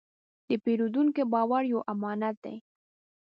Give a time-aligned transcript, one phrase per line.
[0.47, 2.55] د پیرودونکي باور یو امانت دی.